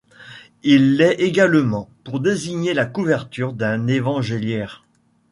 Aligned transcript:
Il 0.63 0.95
l'est 0.97 1.19
également 1.21 1.87
pour 2.03 2.21
désigner 2.21 2.73
la 2.73 2.87
couverture 2.87 3.53
d'un 3.53 3.85
évangéliaire. 3.85 4.83